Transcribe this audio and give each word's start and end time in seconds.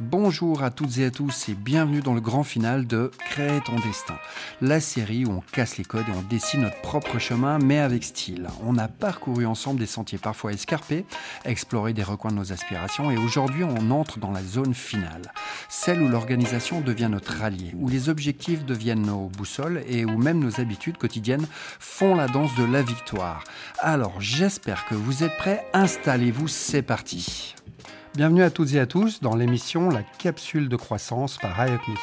Bonjour 0.00 0.62
à 0.62 0.70
toutes 0.70 0.98
et 0.98 1.06
à 1.06 1.10
tous 1.10 1.48
et 1.48 1.54
bienvenue 1.54 2.00
dans 2.02 2.12
le 2.12 2.20
grand 2.20 2.44
final 2.44 2.86
de 2.86 3.10
Créer 3.30 3.62
ton 3.62 3.76
destin, 3.76 4.16
la 4.60 4.78
série 4.78 5.24
où 5.24 5.30
on 5.30 5.40
casse 5.52 5.78
les 5.78 5.84
codes 5.84 6.04
et 6.06 6.12
on 6.14 6.20
dessine 6.20 6.60
notre 6.62 6.82
propre 6.82 7.18
chemin 7.18 7.58
mais 7.58 7.78
avec 7.78 8.04
style. 8.04 8.46
On 8.62 8.76
a 8.76 8.88
parcouru 8.88 9.46
ensemble 9.46 9.80
des 9.80 9.86
sentiers 9.86 10.18
parfois 10.18 10.52
escarpés, 10.52 11.06
exploré 11.46 11.94
des 11.94 12.02
recoins 12.02 12.30
de 12.30 12.36
nos 12.36 12.52
aspirations 12.52 13.10
et 13.10 13.16
aujourd'hui 13.16 13.64
on 13.64 13.90
entre 13.90 14.18
dans 14.18 14.32
la 14.32 14.42
zone 14.42 14.74
finale, 14.74 15.32
celle 15.70 16.02
où 16.02 16.08
l'organisation 16.08 16.82
devient 16.82 17.08
notre 17.10 17.42
allié, 17.42 17.72
où 17.74 17.88
les 17.88 18.10
objectifs 18.10 18.66
deviennent 18.66 19.06
nos 19.06 19.28
boussoles 19.28 19.82
et 19.88 20.04
où 20.04 20.18
même 20.18 20.40
nos 20.40 20.60
habitudes 20.60 20.98
quotidiennes 20.98 21.46
font 21.80 22.14
la 22.14 22.28
danse 22.28 22.54
de 22.56 22.64
la 22.64 22.82
victoire. 22.82 23.44
Alors 23.78 24.20
j'espère 24.20 24.84
que 24.84 24.94
vous 24.94 25.24
êtes 25.24 25.38
prêts, 25.38 25.66
installez-vous, 25.72 26.48
c'est 26.48 26.82
parti. 26.82 27.54
Bienvenue 28.16 28.44
à 28.44 28.50
toutes 28.50 28.72
et 28.72 28.80
à 28.80 28.86
tous 28.86 29.20
dans 29.20 29.36
l'émission 29.36 29.90
La 29.90 30.02
capsule 30.02 30.70
de 30.70 30.76
croissance 30.76 31.36
par 31.36 31.62
IUPME. 31.62 31.96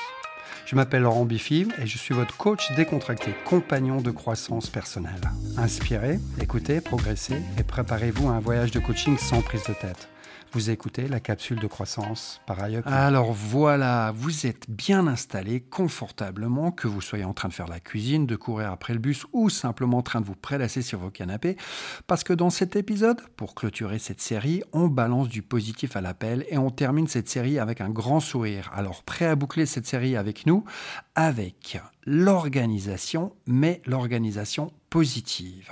Je 0.67 0.75
m'appelle 0.75 1.01
Laurent 1.01 1.25
Biffy 1.25 1.67
et 1.81 1.87
je 1.87 1.97
suis 1.97 2.13
votre 2.13 2.37
coach 2.37 2.71
décontracté, 2.75 3.33
compagnon 3.45 3.99
de 3.99 4.11
croissance 4.11 4.69
personnelle. 4.69 5.21
Inspirez, 5.57 6.19
écoutez, 6.39 6.81
progressez 6.81 7.41
et 7.57 7.63
préparez-vous 7.63 8.29
à 8.29 8.33
un 8.33 8.39
voyage 8.39 8.69
de 8.69 8.79
coaching 8.79 9.17
sans 9.17 9.41
prise 9.41 9.63
de 9.63 9.73
tête. 9.73 10.12
Vous 10.53 10.69
écoutez 10.69 11.07
la 11.07 11.19
capsule 11.19 11.59
de 11.59 11.65
croissance 11.65 12.39
par 12.45 12.61
ailleurs. 12.61 12.83
Alors 12.85 13.33
voilà, 13.33 14.13
vous 14.15 14.45
êtes 14.45 14.69
bien 14.69 15.07
installé 15.07 15.61
confortablement, 15.61 16.71
que 16.71 16.87
vous 16.87 17.01
soyez 17.01 17.25
en 17.25 17.33
train 17.33 17.49
de 17.49 17.55
faire 17.55 17.67
la 17.67 17.79
cuisine, 17.79 18.27
de 18.27 18.35
courir 18.35 18.71
après 18.71 18.93
le 18.93 18.99
bus 18.99 19.25
ou 19.33 19.49
simplement 19.49 19.97
en 19.97 20.01
train 20.03 20.21
de 20.21 20.27
vous 20.27 20.35
prélasser 20.35 20.83
sur 20.83 20.99
vos 20.99 21.09
canapés. 21.09 21.57
Parce 22.05 22.23
que 22.23 22.33
dans 22.33 22.51
cet 22.51 22.75
épisode, 22.75 23.19
pour 23.35 23.55
clôturer 23.55 23.97
cette 23.97 24.21
série, 24.21 24.61
on 24.73 24.89
balance 24.89 25.27
du 25.27 25.41
positif 25.41 25.95
à 25.95 26.01
l'appel 26.01 26.45
et 26.49 26.59
on 26.59 26.69
termine 26.69 27.07
cette 27.07 27.29
série 27.29 27.57
avec 27.57 27.81
un 27.81 27.89
grand 27.89 28.19
sourire. 28.19 28.69
Alors 28.75 29.01
prêt 29.01 29.25
à 29.25 29.35
boucler 29.35 29.65
cette 29.65 29.87
série 29.87 30.15
avec 30.15 30.45
nous? 30.45 30.65
Avec 31.15 31.79
l'organisation, 32.05 33.33
mais 33.47 33.81
l'organisation 33.87 34.71
positive. 34.91 35.71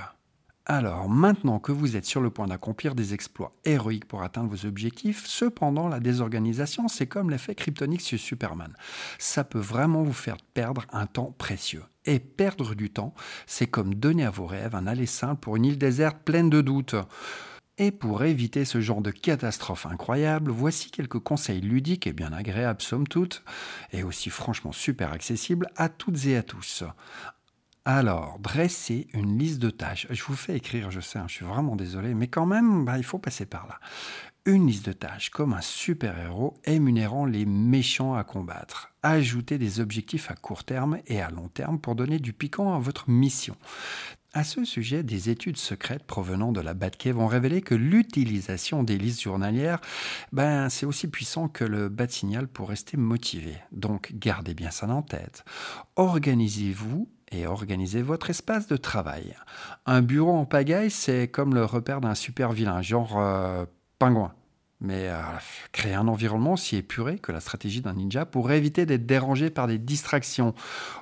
Alors, 0.74 1.10
maintenant 1.10 1.60
que 1.60 1.74
vous 1.74 1.98
êtes 1.98 2.06
sur 2.06 2.22
le 2.22 2.30
point 2.30 2.48
d'accomplir 2.48 2.96
des 2.96 3.14
exploits 3.14 3.54
héroïques 3.66 4.08
pour 4.08 4.24
atteindre 4.24 4.50
vos 4.50 4.66
objectifs, 4.66 5.26
cependant, 5.26 5.90
la 5.90 6.00
désorganisation, 6.00 6.88
c'est 6.88 7.08
comme 7.08 7.30
l'effet 7.30 7.56
kryptonique 7.56 8.00
sur 8.00 8.18
Superman. 8.18 8.74
Ça 9.20 9.44
peut 9.44 9.60
vraiment 9.60 10.04
vous 10.04 10.14
faire 10.14 10.38
perdre 10.54 10.86
un 10.94 11.08
temps 11.08 11.36
précieux. 11.38 11.84
Et 12.06 12.20
perdre 12.20 12.74
du 12.74 12.90
temps, 12.90 13.14
c'est 13.48 13.68
comme 13.68 13.96
donner 13.96 14.24
à 14.24 14.30
vos 14.30 14.46
rêves 14.46 14.74
un 14.74 14.88
aller 14.88 15.08
simple 15.08 15.42
pour 15.42 15.58
une 15.58 15.66
île 15.66 15.78
déserte 15.78 16.20
pleine 16.24 16.50
de 16.50 16.62
doutes. 16.62 16.96
Et 17.78 17.92
pour 17.92 18.24
éviter 18.24 18.64
ce 18.64 18.80
genre 18.80 19.02
de 19.02 19.12
catastrophe 19.12 19.86
incroyable, 19.86 20.52
voici 20.52 20.90
quelques 20.90 21.20
conseils 21.20 21.60
ludiques 21.60 22.08
et 22.08 22.14
bien 22.14 22.32
agréables 22.32 22.82
somme 22.82 23.10
toute, 23.10 23.44
et 23.92 24.04
aussi 24.04 24.30
franchement 24.30 24.72
super 24.72 25.12
accessibles 25.12 25.68
à 25.76 25.90
toutes 25.90 26.28
et 26.28 26.38
à 26.38 26.44
tous. 26.44 26.86
Alors, 27.84 28.38
dressez 28.40 29.08
une 29.14 29.40
liste 29.40 29.58
de 29.60 29.72
tâches. 29.72 30.06
Je 30.12 30.24
vous 30.24 30.36
fais 30.36 30.56
écrire, 30.56 30.92
je 30.92 31.00
sais, 31.00 31.18
hein, 31.18 31.26
je 31.28 31.34
suis 31.34 31.46
vraiment 31.46 31.76
désolé, 31.76 32.14
mais 32.14 32.28
quand 32.28 32.46
même, 32.46 32.86
bah, 32.86 33.00
il 33.00 33.04
faut 33.04 33.18
passer 33.18 33.48
par 33.48 33.68
là. 33.68 33.80
Une 34.46 34.68
liste 34.68 34.86
de 34.86 34.94
tâches 34.94 35.32
comme 35.32 35.54
un 35.54 35.62
super-héros 35.62 36.54
émunérant 36.66 37.26
les 37.26 37.46
méchants 37.46 38.14
à 38.14 38.24
combattre. 38.24 38.94
Ajoutez 39.02 39.58
des 39.58 39.80
objectifs 39.80 40.30
à 40.30 40.36
court 40.36 40.64
terme 40.64 41.00
et 41.08 41.22
à 41.22 41.32
long 41.32 41.48
terme 41.48 41.80
pour 41.80 41.96
donner 41.96 42.20
du 42.20 42.34
piquant 42.34 42.76
à 42.76 42.80
votre 42.80 43.10
mission. 43.10 43.56
À 44.34 44.44
ce 44.44 44.64
sujet, 44.64 45.02
des 45.02 45.30
études 45.30 45.58
secrètes 45.58 46.04
provenant 46.04 46.52
de 46.52 46.62
la 46.62 46.76
Batcave 46.76 47.18
ont 47.18 47.28
révélé 47.28 47.62
que 47.62 47.76
l'utilisation 47.76 48.84
des 48.84 48.98
listes 48.98 49.22
journalières, 49.22 49.82
ben, 50.32 50.70
c'est 50.70 50.86
aussi 50.86 51.08
puissant 51.08 51.48
que 51.48 51.66
le 51.66 51.90
bat 51.90 52.08
signal 52.08 52.48
pour 52.48 52.70
rester 52.70 52.96
motivé. 52.96 53.58
Donc, 53.72 54.12
gardez 54.14 54.54
bien 54.54 54.72
ça 54.72 54.88
en 54.88 55.02
tête. 55.02 55.44
Organisez-vous 55.96 57.10
et 57.32 57.48
organisez 57.48 58.02
votre 58.02 58.30
espace 58.30 58.68
de 58.68 58.78
travail. 58.78 59.36
Un 59.86 60.02
bureau 60.02 60.34
en 60.34 60.46
pagaille, 60.46 60.92
c'est 60.92 61.28
comme 61.28 61.54
le 61.54 61.66
repère 61.66 62.02
d'un 62.02 62.16
super 62.16 62.52
vilain, 62.52 62.82
genre 62.82 63.20
euh, 63.20 63.66
pingouin. 64.00 64.34
Mais 64.84 65.10
euh, 65.10 65.22
créer 65.72 65.94
un 65.94 66.08
environnement 66.08 66.54
aussi 66.54 66.76
épuré 66.76 67.20
que 67.20 67.32
la 67.32 67.40
stratégie 67.40 67.82
d'un 67.82 67.94
ninja 67.94 68.26
pour 68.26 68.52
éviter 68.52 68.88
d'être 68.88 69.06
dérangé 69.06 69.52
par 69.52 69.68
des 69.68 69.78
distractions 69.78 70.56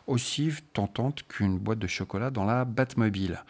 aussi 0.06 0.52
tentantes 0.74 1.24
qu'une 1.30 1.58
boîte 1.58 1.80
de 1.80 1.88
chocolat 1.88 2.30
dans 2.30 2.44
la 2.44 2.66
Batmobile. 2.66 3.42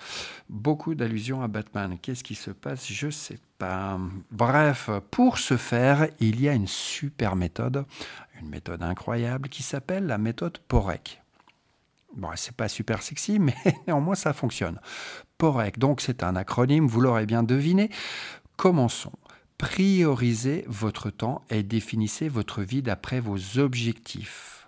Beaucoup 0.47 0.93
d'allusions 0.93 1.41
à 1.41 1.47
Batman. 1.47 1.97
Qu'est-ce 1.99 2.23
qui 2.23 2.35
se 2.35 2.51
passe? 2.51 2.87
Je 2.87 3.07
ne 3.07 3.11
sais 3.11 3.39
pas. 3.57 3.99
Bref, 4.29 4.91
pour 5.09 5.39
ce 5.39 5.57
faire, 5.57 6.07
il 6.19 6.39
y 6.39 6.47
a 6.47 6.53
une 6.53 6.67
super 6.67 7.35
méthode, 7.35 7.85
une 8.39 8.49
méthode 8.49 8.83
incroyable 8.83 9.49
qui 9.49 9.63
s'appelle 9.63 10.05
la 10.05 10.19
méthode 10.19 10.59
POREC. 10.59 11.23
Bon, 12.15 12.29
c'est 12.35 12.55
pas 12.55 12.67
super 12.67 13.01
sexy, 13.01 13.39
mais 13.39 13.55
néanmoins 13.87 14.15
ça 14.15 14.33
fonctionne. 14.33 14.79
POREC, 15.37 15.79
donc 15.79 16.01
c'est 16.01 16.23
un 16.23 16.35
acronyme, 16.35 16.87
vous 16.87 17.01
l'aurez 17.01 17.25
bien 17.25 17.43
deviné. 17.43 17.89
Commençons. 18.57 19.13
Priorisez 19.57 20.65
votre 20.67 21.09
temps 21.09 21.43
et 21.49 21.63
définissez 21.63 22.29
votre 22.29 22.61
vie 22.61 22.81
d'après 22.81 23.19
vos 23.19 23.59
objectifs. 23.59 24.67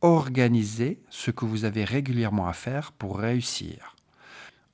Organisez 0.00 1.00
ce 1.10 1.30
que 1.30 1.44
vous 1.44 1.64
avez 1.64 1.84
régulièrement 1.84 2.48
à 2.48 2.52
faire 2.52 2.92
pour 2.92 3.18
réussir. 3.18 3.94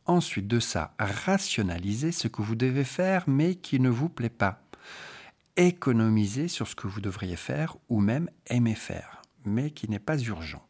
Ensuite 0.07 0.49
de 0.49 0.61
ça, 0.61 0.95
rationalisez 0.99 2.13
ce 2.13 2.29
que 2.29 2.43
vous 2.43 2.57
devez 2.57 2.85
faire 2.85 3.25
mais 3.29 3.55
qui 3.55 3.81
ne 3.81 3.89
vous 3.89 4.09
plaît 4.09 4.29
pas. 4.29 4.63
Économisez 5.57 6.49
sur 6.49 6.67
ce 6.67 6.75
que 6.75 6.87
vous 6.87 7.01
devriez 7.01 7.37
faire 7.37 7.77
ou 7.89 8.01
même 8.01 8.29
aimer 8.47 8.75
faire, 8.75 9.23
mais 9.45 9.71
qui 9.71 9.89
n'est 9.89 9.99
pas 9.99 10.19
urgent 10.19 10.65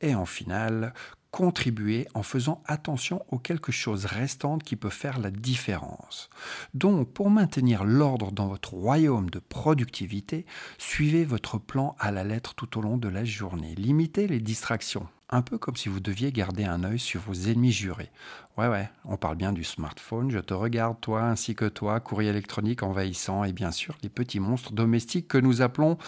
et 0.00 0.14
en 0.14 0.26
finale, 0.26 0.92
contribuer 1.30 2.08
en 2.14 2.22
faisant 2.22 2.62
attention 2.66 3.24
aux 3.28 3.38
quelque 3.38 3.72
chose 3.72 4.06
restante 4.06 4.62
qui 4.62 4.76
peut 4.76 4.88
faire 4.88 5.18
la 5.18 5.30
différence. 5.30 6.30
Donc, 6.74 7.12
pour 7.12 7.30
maintenir 7.30 7.84
l'ordre 7.84 8.32
dans 8.32 8.48
votre 8.48 8.74
royaume 8.74 9.28
de 9.30 9.38
productivité, 9.38 10.46
suivez 10.78 11.24
votre 11.24 11.58
plan 11.58 11.96
à 11.98 12.10
la 12.10 12.24
lettre 12.24 12.54
tout 12.54 12.78
au 12.78 12.82
long 12.82 12.96
de 12.96 13.08
la 13.08 13.24
journée. 13.24 13.74
Limitez 13.74 14.26
les 14.26 14.40
distractions. 14.40 15.06
Un 15.30 15.42
peu 15.42 15.58
comme 15.58 15.76
si 15.76 15.90
vous 15.90 16.00
deviez 16.00 16.32
garder 16.32 16.64
un 16.64 16.84
œil 16.84 16.98
sur 16.98 17.20
vos 17.20 17.34
ennemis 17.34 17.72
jurés. 17.72 18.10
Ouais, 18.56 18.68
ouais, 18.68 18.88
on 19.04 19.18
parle 19.18 19.36
bien 19.36 19.52
du 19.52 19.62
smartphone, 19.62 20.30
je 20.30 20.38
te 20.38 20.54
regarde, 20.54 20.98
toi 21.02 21.24
ainsi 21.24 21.54
que 21.54 21.66
toi, 21.66 22.00
courrier 22.00 22.30
électronique 22.30 22.82
envahissant, 22.82 23.44
et 23.44 23.52
bien 23.52 23.70
sûr 23.70 23.98
les 24.02 24.08
petits 24.08 24.40
monstres 24.40 24.72
domestiques 24.72 25.28
que 25.28 25.36
nous 25.36 25.60
appelons 25.60 25.98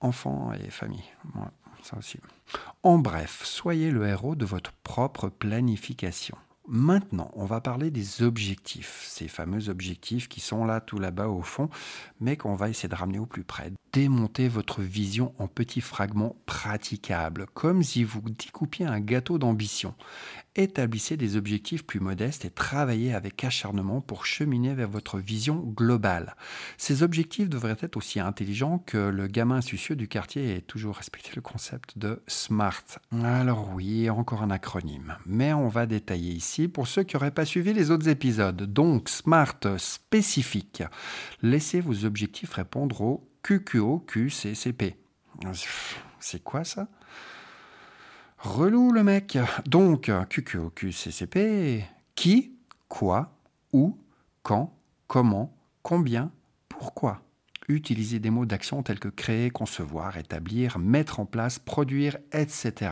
enfants 0.00 0.52
et 0.52 0.70
famille. 0.70 1.04
En 2.82 2.98
bref, 2.98 3.42
soyez 3.44 3.90
le 3.90 4.06
héros 4.06 4.34
de 4.34 4.44
votre 4.44 4.72
propre 4.82 5.28
planification. 5.28 6.36
Maintenant, 6.70 7.30
on 7.34 7.46
va 7.46 7.62
parler 7.62 7.90
des 7.90 8.22
objectifs, 8.22 9.02
ces 9.08 9.26
fameux 9.26 9.70
objectifs 9.70 10.28
qui 10.28 10.40
sont 10.40 10.66
là 10.66 10.82
tout 10.82 10.98
là-bas 10.98 11.28
au 11.28 11.40
fond, 11.40 11.70
mais 12.20 12.36
qu'on 12.36 12.54
va 12.54 12.68
essayer 12.68 12.90
de 12.90 12.94
ramener 12.94 13.18
au 13.18 13.24
plus 13.24 13.44
près. 13.44 13.72
Démontez 13.98 14.46
votre 14.46 14.80
vision 14.80 15.34
en 15.40 15.48
petits 15.48 15.80
fragments 15.80 16.36
praticables, 16.46 17.46
comme 17.52 17.82
si 17.82 18.04
vous 18.04 18.20
découpiez 18.20 18.86
un 18.86 19.00
gâteau 19.00 19.38
d'ambition. 19.38 19.92
Établissez 20.54 21.16
des 21.16 21.34
objectifs 21.34 21.84
plus 21.84 21.98
modestes 21.98 22.44
et 22.44 22.50
travaillez 22.50 23.12
avec 23.12 23.42
acharnement 23.42 24.00
pour 24.00 24.24
cheminer 24.24 24.72
vers 24.72 24.88
votre 24.88 25.18
vision 25.18 25.56
globale. 25.56 26.36
Ces 26.76 27.02
objectifs 27.02 27.48
devraient 27.48 27.76
être 27.80 27.96
aussi 27.96 28.20
intelligents 28.20 28.78
que 28.78 28.98
le 28.98 29.26
gamin 29.26 29.60
soucieux 29.60 29.96
du 29.96 30.06
quartier 30.06 30.54
ait 30.54 30.60
toujours 30.60 30.94
respecté 30.94 31.32
le 31.34 31.42
concept 31.42 31.98
de 31.98 32.22
SMART. 32.28 33.00
Alors 33.24 33.68
oui, 33.74 34.08
encore 34.10 34.44
un 34.44 34.52
acronyme, 34.52 35.16
mais 35.26 35.52
on 35.52 35.66
va 35.66 35.86
détailler 35.86 36.30
ici 36.30 36.68
pour 36.68 36.86
ceux 36.86 37.02
qui 37.02 37.16
n'auraient 37.16 37.32
pas 37.32 37.44
suivi 37.44 37.72
les 37.72 37.90
autres 37.90 38.06
épisodes. 38.06 38.62
Donc, 38.62 39.08
SMART 39.08 39.58
spécifique. 39.76 40.84
Laissez 41.42 41.80
vos 41.80 42.04
objectifs 42.04 42.52
répondre 42.52 43.00
au 43.00 43.28
QQO, 43.48 44.00
QCCP. 44.00 44.98
C'est 46.20 46.44
quoi 46.44 46.64
ça? 46.64 46.86
Relou 48.36 48.92
le 48.92 49.02
mec. 49.02 49.38
Donc, 49.64 50.12
QQO, 50.28 50.68
QCCP, 50.68 51.82
qui, 52.14 52.52
quoi, 52.88 53.32
où, 53.72 53.96
quand, 54.42 54.76
comment, 55.06 55.56
combien, 55.82 56.30
pourquoi? 56.68 57.22
Utilisez 57.68 58.18
des 58.18 58.28
mots 58.28 58.44
d'action 58.44 58.82
tels 58.82 59.00
que 59.00 59.08
créer, 59.08 59.48
concevoir, 59.48 60.18
établir, 60.18 60.78
mettre 60.78 61.18
en 61.18 61.24
place, 61.24 61.58
produire, 61.58 62.18
etc 62.32 62.90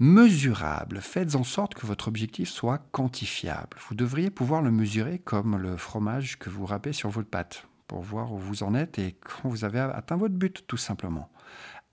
mesurable. 0.00 1.00
Faites 1.00 1.34
en 1.34 1.42
sorte 1.42 1.74
que 1.74 1.84
votre 1.84 2.06
objectif 2.06 2.48
soit 2.48 2.78
quantifiable. 2.92 3.76
Vous 3.88 3.96
devriez 3.96 4.30
pouvoir 4.30 4.62
le 4.62 4.70
mesurer 4.70 5.18
comme 5.18 5.56
le 5.56 5.76
fromage 5.76 6.38
que 6.38 6.50
vous 6.50 6.66
râpez 6.66 6.92
sur 6.92 7.10
votre 7.10 7.28
pâte 7.28 7.66
pour 7.88 8.02
voir 8.02 8.32
où 8.32 8.38
vous 8.38 8.62
en 8.62 8.74
êtes 8.74 8.98
et 8.98 9.16
quand 9.20 9.48
vous 9.48 9.64
avez 9.64 9.80
atteint 9.80 10.16
votre 10.16 10.34
but, 10.34 10.64
tout 10.66 10.76
simplement. 10.76 11.28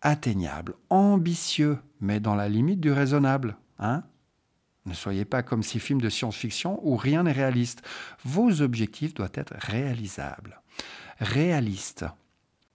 Atteignable, 0.01 0.75
ambitieux, 0.89 1.79
mais 1.99 2.19
dans 2.19 2.35
la 2.35 2.49
limite 2.49 2.79
du 2.79 2.91
raisonnable. 2.91 3.57
Hein 3.79 4.03
ne 4.85 4.93
soyez 4.93 5.25
pas 5.25 5.41
comme 5.41 5.63
ces 5.63 5.79
films 5.79 6.01
de 6.01 6.09
science-fiction 6.09 6.79
où 6.83 6.95
rien 6.95 7.23
n'est 7.23 7.31
réaliste. 7.31 7.81
Vos 8.23 8.61
objectifs 8.61 9.15
doivent 9.15 9.31
être 9.33 9.55
réalisables. 9.57 10.61
Réaliste, 11.19 12.05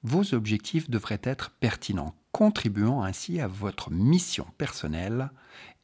Vos 0.02 0.34
objectifs 0.34 0.88
devraient 0.88 1.20
être 1.22 1.50
pertinents, 1.60 2.14
contribuant 2.32 3.02
ainsi 3.02 3.38
à 3.38 3.46
votre 3.46 3.90
mission 3.90 4.46
personnelle 4.56 5.30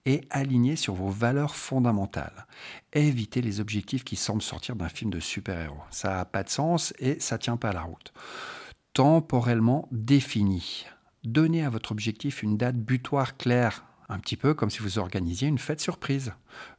et 0.07 0.23
alignés 0.31 0.77
sur 0.77 0.95
vos 0.95 1.11
valeurs 1.11 1.57
fondamentales. 1.57 2.47
Évitez 2.93 3.43
les 3.43 3.61
objectifs 3.61 4.05
qui 4.05 4.17
semblent 4.17 4.41
sortir 4.41 4.77
d'un 4.77 4.89
film 4.89 5.11
de 5.11 5.21
super-héros. 5.21 5.83
Ça 5.91 6.11
n'a 6.11 6.25
pas 6.25 6.45
de 6.45 6.49
sens 6.49 6.95
et 6.99 7.21
ça 7.21 7.37
ne 7.37 7.43
tient 7.43 7.57
pas 7.59 7.73
la 7.73 7.83
route. 7.83 8.15
Temporellement 8.95 9.89
défini. 9.93 10.87
Donnez 11.25 11.65
à 11.65 11.71
votre 11.71 11.93
objectif 11.93 12.43
une 12.43 12.57
date 12.57 12.77
butoir 12.77 13.37
claire, 13.37 13.85
un 14.09 14.21
petit 14.21 14.37
peu 14.37 14.55
comme 14.55 14.71
si 14.71 14.79
vous 14.79 14.99
organisiez 14.99 15.49
une 15.49 15.59
fête 15.59 15.81
surprise. 15.81 16.33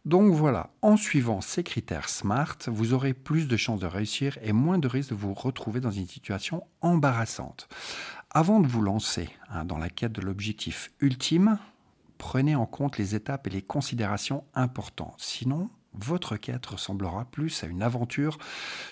Donc 0.05 0.33
voilà, 0.33 0.71
en 0.81 0.95
suivant 0.95 1.41
ces 1.41 1.63
critères 1.63 2.07
SMART, 2.07 2.57
vous 2.67 2.93
aurez 2.93 3.13
plus 3.13 3.49
de 3.49 3.57
chances 3.57 3.81
de 3.81 3.87
réussir 3.87 4.39
et 4.41 4.53
moins 4.53 4.79
de 4.79 4.87
risques 4.87 5.09
de 5.09 5.15
vous 5.15 5.33
retrouver 5.33 5.81
dans 5.81 5.91
une 5.91 6.07
situation 6.07 6.63
embarrassante. 6.79 7.67
Avant 8.29 8.61
de 8.61 8.67
vous 8.67 8.81
lancer 8.81 9.29
hein, 9.49 9.65
dans 9.65 9.77
la 9.77 9.89
quête 9.89 10.13
de 10.13 10.21
l'objectif 10.21 10.91
ultime, 11.01 11.59
prenez 12.17 12.55
en 12.55 12.65
compte 12.65 12.97
les 12.97 13.15
étapes 13.15 13.47
et 13.47 13.51
les 13.51 13.61
considérations 13.61 14.43
importantes. 14.53 15.15
Sinon, 15.19 15.69
votre 15.93 16.37
quête 16.37 16.65
ressemblera 16.65 17.25
plus 17.25 17.63
à 17.63 17.67
une 17.67 17.81
aventure 17.81 18.37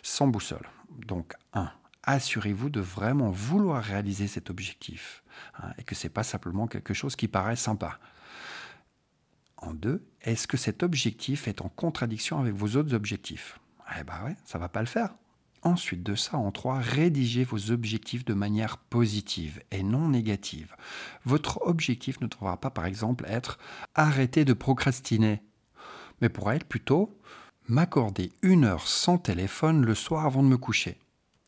sans 0.01 0.27
boussole. 0.27 0.67
Donc 1.07 1.33
1 1.53 1.71
assurez-vous 2.05 2.69
de 2.69 2.79
vraiment 2.79 3.31
vouloir 3.31 3.83
réaliser 3.83 4.27
cet 4.27 4.49
objectif 4.49 5.23
hein, 5.59 5.71
et 5.77 5.83
que 5.83 5.95
ce 5.95 6.05
n'est 6.05 6.13
pas 6.13 6.23
simplement 6.23 6.67
quelque 6.67 6.93
chose 6.93 7.15
qui 7.15 7.27
paraît 7.27 7.55
sympa. 7.55 7.99
En 9.57 9.73
deux, 9.73 10.05
est-ce 10.21 10.47
que 10.47 10.57
cet 10.57 10.83
objectif 10.83 11.47
est 11.47 11.61
en 11.61 11.69
contradiction 11.69 12.39
avec 12.39 12.53
vos 12.53 12.75
autres 12.77 12.93
objectifs? 12.93 13.59
Eh 13.99 14.03
bien 14.03 14.23
ouais, 14.23 14.35
ça 14.45 14.59
va 14.59 14.69
pas 14.69 14.81
le 14.81 14.87
faire. 14.87 15.15
Ensuite 15.65 16.03
de 16.03 16.13
ça, 16.13 16.37
en 16.37 16.51
trois, 16.51 16.77
rédigez 16.77 17.43
vos 17.43 17.71
objectifs 17.71 18.23
de 18.23 18.35
manière 18.35 18.77
positive 18.77 19.63
et 19.71 19.81
non 19.81 20.09
négative. 20.09 20.75
Votre 21.25 21.59
objectif 21.65 22.21
ne 22.21 22.27
devra 22.27 22.61
pas, 22.61 22.69
par 22.69 22.85
exemple, 22.85 23.25
être 23.27 23.57
arrêter 23.95 24.45
de 24.45 24.53
procrastiner, 24.53 25.41
mais 26.21 26.29
pourra 26.29 26.55
être 26.55 26.67
plutôt 26.67 27.17
m'accorder 27.67 28.31
une 28.43 28.63
heure 28.63 28.87
sans 28.87 29.17
téléphone 29.17 29.83
le 29.83 29.95
soir 29.95 30.27
avant 30.27 30.43
de 30.43 30.49
me 30.49 30.57
coucher. 30.57 30.99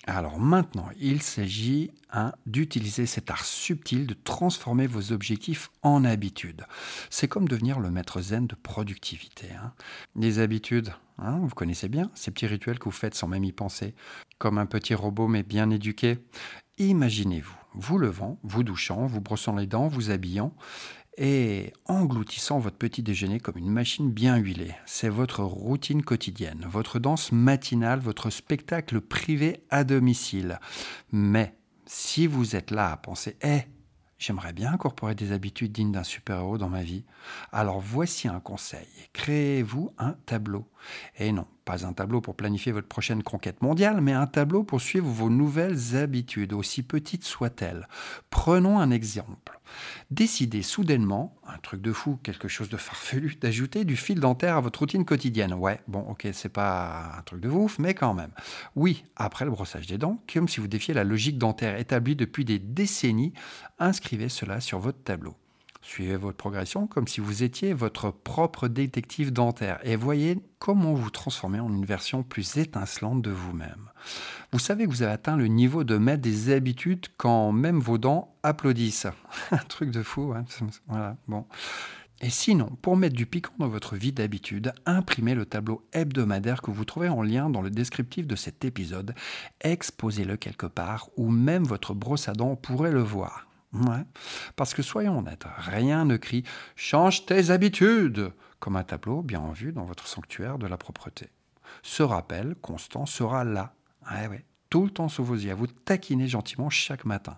Alors 0.10 0.40
maintenant, 0.40 0.88
il 1.02 1.22
s'agit 1.22 1.92
hein, 2.14 2.32
d'utiliser 2.46 3.06
cet 3.06 3.30
art 3.30 3.44
subtil 3.44 4.08
de 4.08 4.14
transformer 4.14 4.88
vos 4.88 5.12
objectifs 5.12 5.70
en 5.82 6.06
habitudes. 6.06 6.66
C'est 7.10 7.28
comme 7.28 7.50
devenir 7.50 7.82
le 7.82 7.92
maître 7.92 8.22
zen 8.22 8.48
de 8.48 8.56
productivité. 8.56 9.48
Hein. 9.52 9.74
Les 10.16 10.40
habitudes, 10.40 10.94
hein, 11.18 11.40
vous 11.42 11.54
connaissez 11.54 11.90
bien 11.90 12.10
ces 12.16 12.32
petits 12.32 12.48
rituels 12.48 12.80
que 12.80 12.86
vous 12.86 12.92
faites 12.92 13.16
sans 13.16 13.28
même 13.28 13.44
y 13.44 13.52
penser, 13.52 13.96
comme 14.38 14.58
un 14.58 14.66
petit 14.66 14.96
robot 14.96 15.28
mais 15.28 15.44
bien 15.44 15.70
éduqué. 15.70 16.20
Imaginez-vous, 16.78 17.58
vous 17.74 17.98
levant, 17.98 18.40
vous 18.44 18.64
douchant, 18.64 19.08
vous 19.08 19.20
brossant 19.20 19.58
les 19.58 19.68
dents, 19.68 19.90
vous 19.90 20.10
habillant, 20.10 20.54
et 21.18 21.74
engloutissant 21.86 22.60
votre 22.60 22.78
petit 22.78 23.04
déjeuner 23.04 23.40
comme 23.40 23.58
une 23.58 23.72
machine 23.72 24.12
bien 24.12 24.38
huilée. 24.38 24.76
C'est 24.86 25.10
votre 25.10 25.44
routine 25.44 26.04
quotidienne, 26.04 26.66
votre 26.70 27.00
danse 27.00 27.32
matinale, 27.32 28.00
votre 28.00 28.30
spectacle 28.30 29.02
privé 29.02 29.64
à 29.70 29.84
domicile. 29.84 30.60
Mais 31.12 31.56
si 31.86 32.28
vous 32.28 32.56
êtes 32.56 32.72
là 32.72 32.92
à 32.92 32.98
penser, 32.98 33.36
eh, 33.42 33.62
J'aimerais 34.20 34.54
bien 34.54 34.74
incorporer 34.74 35.14
des 35.14 35.32
habitudes 35.32 35.72
dignes 35.72 35.92
d'un 35.92 36.04
super-héros 36.04 36.58
dans 36.58 36.70
ma 36.70 36.82
vie. 36.82 37.06
Alors 37.52 37.80
voici 37.80 38.28
un 38.28 38.40
conseil. 38.40 38.88
Créez-vous 39.14 39.94
un 40.00 40.14
tableau. 40.26 40.68
Et 41.20 41.32
non, 41.32 41.46
pas 41.66 41.86
un 41.86 41.94
tableau 41.94 42.20
pour 42.20 42.36
planifier 42.36 42.72
votre 42.72 42.88
prochaine 42.88 43.22
conquête 43.22 43.62
mondiale, 43.62 44.02
mais 44.02 44.14
un 44.14 44.26
tableau 44.26 44.64
pour 44.64 44.82
suivre 44.82 45.08
vos 45.08 45.30
nouvelles 45.30 45.96
habitudes, 45.96 46.54
aussi 46.54 46.82
petites 46.82 47.26
soient-elles. 47.26 47.88
Prenons 48.32 48.80
un 48.80 48.90
exemple. 48.90 49.47
Décidez 50.12 50.62
soudainement, 50.62 51.36
un 51.46 51.58
truc 51.58 51.82
de 51.82 51.92
fou, 51.92 52.20
quelque 52.24 52.48
chose 52.48 52.70
de 52.70 52.78
farfelu, 52.78 53.36
d'ajouter 53.42 53.86
du 53.86 53.96
fil 53.96 54.20
dentaire 54.20 54.58
à 54.58 54.62
votre 54.62 54.80
routine 54.80 55.06
quotidienne. 55.06 55.54
Ouais, 55.54 55.80
bon, 55.88 56.00
ok, 56.00 56.28
c'est 56.34 56.50
pas 56.50 57.14
un 57.18 57.22
truc 57.24 57.42
de 57.42 57.50
ouf, 57.50 57.80
mais 57.80 57.94
quand 57.94 58.14
même. 58.14 58.32
Oui, 58.76 59.04
après 59.16 59.46
le 59.46 59.52
brossage 59.52 59.88
des 59.88 59.98
dents, 59.98 60.22
comme 60.32 60.48
si 60.48 60.60
vous 60.60 60.68
défiez 60.68 60.94
la 60.94 61.04
logique 61.04 61.38
dentaire 61.38 61.78
établie 61.78 62.16
depuis 62.16 62.46
des 62.46 62.60
décennies, 62.60 63.34
inscrivez 63.80 64.30
cela 64.30 64.60
sur 64.60 64.80
votre 64.80 65.04
tableau. 65.04 65.36
Suivez 65.88 66.18
votre 66.18 66.36
progression 66.36 66.86
comme 66.86 67.08
si 67.08 67.22
vous 67.22 67.44
étiez 67.44 67.72
votre 67.72 68.12
propre 68.12 68.68
détective 68.68 69.32
dentaire 69.32 69.80
et 69.84 69.96
voyez 69.96 70.38
comment 70.60 70.94
vous 70.94 71.10
transformez 71.10 71.62
en 71.62 71.70
une 71.70 71.86
version 71.86 72.24
plus 72.24 72.58
étincelante 72.58 73.22
de 73.22 73.32
vous-même. 73.32 73.90
Vous 74.52 74.60
savez 74.60 74.84
que 74.84 74.90
vous 74.90 75.02
avez 75.02 75.14
atteint 75.14 75.38
le 75.38 75.48
niveau 75.48 75.86
de 75.86 75.98
mettre 75.98 76.22
des 76.22 76.52
habitudes 76.52 77.06
quand 77.16 77.54
même 77.54 77.80
vos 77.80 77.98
dents 77.98 78.36
applaudissent. 78.44 79.08
Un 79.52 79.58
truc 79.70 79.92
de 79.92 80.04
fou, 80.04 80.34
hein 80.36 80.44
voilà, 80.90 81.16
bon. 81.30 81.46
Et 82.20 82.30
sinon, 82.30 82.78
pour 82.82 82.98
mettre 82.98 83.16
du 83.16 83.26
piquant 83.26 83.54
dans 83.58 83.70
votre 83.70 83.96
vie 83.96 84.12
d'habitude, 84.12 84.74
imprimez 84.86 85.36
le 85.36 85.46
tableau 85.46 85.88
hebdomadaire 85.94 86.62
que 86.62 86.70
vous 86.70 86.84
trouvez 86.84 87.08
en 87.08 87.22
lien 87.22 87.50
dans 87.50 87.62
le 87.62 87.70
descriptif 87.70 88.28
de 88.28 88.36
cet 88.36 88.66
épisode, 88.66 89.16
exposez-le 89.62 90.36
quelque 90.36 90.66
part, 90.66 91.10
ou 91.16 91.30
même 91.30 91.64
votre 91.64 91.94
brosse 91.94 92.28
à 92.28 92.34
dents 92.34 92.58
pourrait 92.58 92.92
le 92.92 93.04
voir. 93.04 93.47
Ouais. 93.74 94.04
Parce 94.56 94.74
que 94.74 94.82
soyons 94.82 95.20
honnêtes, 95.20 95.46
rien 95.58 96.06
ne 96.06 96.18
crie 96.18 96.44
Change 96.76 97.26
tes 97.26 97.52
habitudes 97.52 98.32
comme 98.60 98.76
un 98.76 98.84
tableau 98.84 99.22
bien 99.22 99.40
en 99.40 99.52
vue 99.52 99.72
dans 99.72 99.84
votre 99.84 100.08
sanctuaire 100.08 100.58
de 100.58 100.68
la 100.68 100.78
propreté. 100.78 101.30
Ce 101.84 102.02
rappel 102.02 102.56
constant 102.62 103.06
sera 103.06 103.44
là, 103.44 103.74
ouais, 104.12 104.28
ouais, 104.28 104.46
tout 104.70 104.86
le 104.86 104.90
temps 104.90 105.10
sous 105.10 105.24
vos 105.24 105.36
yeux, 105.36 105.52
à 105.52 105.56
vous 105.56 105.68
taquiner 105.68 106.28
gentiment 106.28 106.70
chaque 106.70 107.06
matin. 107.06 107.38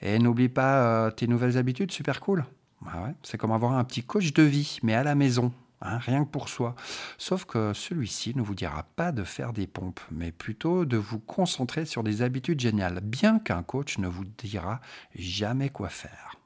Et 0.00 0.18
n'oublie 0.18 0.48
pas 0.48 0.82
euh, 0.82 1.10
tes 1.10 1.26
nouvelles 1.26 1.58
habitudes, 1.58 1.92
super 1.92 2.20
cool. 2.20 2.44
ouais, 2.82 3.14
c'est 3.22 3.36
comme 3.36 3.52
avoir 3.52 3.72
un 3.72 3.84
petit 3.84 4.02
coach 4.02 4.32
de 4.32 4.42
vie, 4.42 4.78
mais 4.82 4.94
à 4.94 5.02
la 5.02 5.14
maison, 5.14 5.52
Hein, 5.84 5.98
rien 5.98 6.24
que 6.24 6.30
pour 6.30 6.48
soi. 6.48 6.74
Sauf 7.18 7.44
que 7.44 7.74
celui-ci 7.74 8.34
ne 8.34 8.42
vous 8.42 8.54
dira 8.54 8.84
pas 8.96 9.12
de 9.12 9.22
faire 9.22 9.52
des 9.52 9.66
pompes, 9.66 10.00
mais 10.10 10.32
plutôt 10.32 10.86
de 10.86 10.96
vous 10.96 11.18
concentrer 11.18 11.84
sur 11.84 12.02
des 12.02 12.22
habitudes 12.22 12.60
géniales, 12.60 13.00
bien 13.02 13.38
qu'un 13.38 13.62
coach 13.62 13.98
ne 13.98 14.08
vous 14.08 14.24
dira 14.24 14.80
jamais 15.14 15.68
quoi 15.68 15.90
faire. 15.90 16.36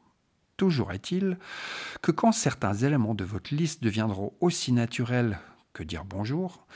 Toujours 0.56 0.90
est-il 0.90 1.38
que 2.02 2.10
quand 2.10 2.32
certains 2.32 2.74
éléments 2.74 3.14
de 3.14 3.22
votre 3.22 3.54
liste 3.54 3.80
deviendront 3.80 4.32
aussi 4.40 4.72
naturels 4.72 5.38
que 5.72 5.84
dire 5.84 6.04
bonjour, 6.04 6.66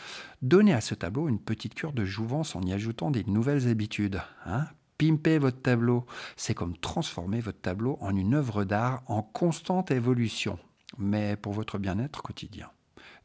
donnez 0.41 0.73
à 0.73 0.81
ce 0.81 0.95
tableau 0.95 1.29
une 1.29 1.41
petite 1.41 1.75
cure 1.75 1.93
de 1.93 2.05
jouvence 2.05 2.55
en 2.55 2.63
y 2.63 2.73
ajoutant 2.73 3.11
des 3.11 3.25
nouvelles 3.25 3.67
habitudes. 3.69 4.23
Hein 4.47 4.67
Pimper 4.99 5.41
votre 5.41 5.61
tableau, 5.61 6.07
c'est 6.37 6.55
comme 6.55 6.77
transformer 6.77 7.41
votre 7.41 7.61
tableau 7.61 7.99
en 8.01 8.15
une 8.15 8.35
œuvre 8.35 8.63
d'art 8.63 9.03
en 9.09 9.23
constante 9.23 9.91
évolution 9.91 10.61
mais 10.99 11.37
pour 11.37 11.53
votre 11.53 11.79
bien-être 11.79 12.23
quotidien. 12.23 12.71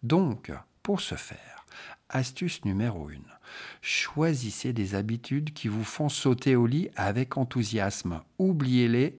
Donc, 0.04 0.52
pour 0.84 1.02
ce 1.02 1.16
faire, 1.16 1.66
astuce 2.10 2.64
numéro 2.66 3.10
1, 3.10 3.14
choisissez 3.82 4.74
des 4.74 4.96
habitudes 4.96 5.54
qui 5.54 5.68
vous 5.68 5.84
font 5.84 6.10
sauter 6.10 6.56
au 6.56 6.68
lit 6.68 6.90
avec 6.96 7.38
enthousiasme. 7.38 8.22
Oubliez-les 8.40 9.18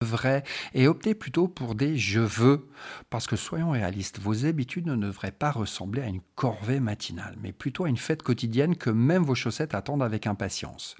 vrais 0.00 0.44
et 0.74 0.86
optez 0.86 1.14
plutôt 1.14 1.48
pour 1.48 1.74
des 1.74 1.96
je 1.96 2.20
veux. 2.20 2.68
Parce 3.10 3.26
que 3.26 3.36
soyons 3.36 3.70
réalistes, 3.70 4.18
vos 4.20 4.46
habitudes 4.46 4.86
ne 4.86 4.96
devraient 4.96 5.32
pas 5.32 5.50
ressembler 5.50 6.02
à 6.02 6.06
une 6.06 6.20
corvée 6.34 6.80
matinale, 6.80 7.36
mais 7.40 7.52
plutôt 7.52 7.84
à 7.84 7.88
une 7.88 7.96
fête 7.96 8.22
quotidienne 8.22 8.76
que 8.76 8.90
même 8.90 9.24
vos 9.24 9.34
chaussettes 9.34 9.74
attendent 9.74 10.02
avec 10.02 10.26
impatience. 10.26 10.96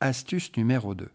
Astuce 0.00 0.56
numéro 0.56 0.94
2. 0.94 1.10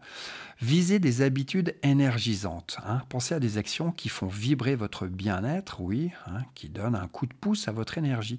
Visez 0.60 0.98
des 0.98 1.22
habitudes 1.22 1.76
énergisantes. 1.82 2.78
Hein. 2.86 3.02
Pensez 3.08 3.34
à 3.34 3.40
des 3.40 3.58
actions 3.58 3.92
qui 3.92 4.08
font 4.08 4.26
vibrer 4.26 4.74
votre 4.74 5.06
bien-être, 5.06 5.80
oui, 5.80 6.12
hein, 6.26 6.42
qui 6.54 6.68
donnent 6.68 6.94
un 6.94 7.08
coup 7.08 7.26
de 7.26 7.34
pouce 7.34 7.68
à 7.68 7.72
votre 7.72 7.98
énergie. 7.98 8.38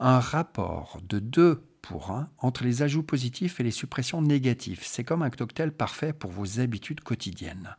Un 0.00 0.20
rapport 0.20 1.00
de 1.08 1.18
2 1.18 1.62
pour 1.80 2.10
1 2.10 2.30
entre 2.38 2.64
les 2.64 2.82
ajouts 2.82 3.02
positifs 3.02 3.60
et 3.60 3.62
les 3.62 3.70
suppressions 3.70 4.22
négatives. 4.22 4.80
C'est 4.82 5.04
comme 5.04 5.22
un 5.22 5.30
cocktail 5.30 5.70
parfait 5.70 6.12
pour 6.12 6.30
vos 6.30 6.60
habitudes 6.60 7.00
quotidiennes. 7.00 7.76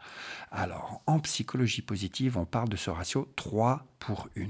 Alors, 0.52 1.02
en 1.08 1.20
psychologie 1.20 1.82
positive, 1.82 2.38
on 2.38 2.46
parle 2.46 2.70
de 2.70 2.78
ce 2.78 2.92
ratio 2.92 3.32
3 3.36 3.86
pour 4.00 4.30
1. 4.38 4.42